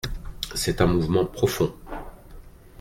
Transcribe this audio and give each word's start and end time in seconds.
C’est 0.55 0.81
un 0.81 0.87
mouvement 0.87 1.27
profond. 1.27 1.71